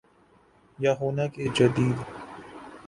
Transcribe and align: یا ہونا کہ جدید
یا 0.79 0.91
ہونا 0.99 1.25
کہ 1.33 1.43
جدید 1.55 1.97